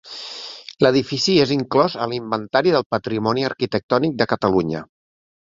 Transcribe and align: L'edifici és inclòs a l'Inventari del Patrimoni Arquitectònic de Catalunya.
L'edifici 0.85 1.35
és 1.43 1.53
inclòs 1.57 1.97
a 2.05 2.09
l'Inventari 2.13 2.73
del 2.77 2.89
Patrimoni 2.97 3.47
Arquitectònic 3.51 4.17
de 4.23 4.29
Catalunya. 4.33 4.83